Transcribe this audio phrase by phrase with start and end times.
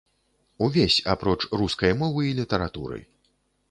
[0.67, 2.97] Увесь, апроч рускай мовы і літаратуры.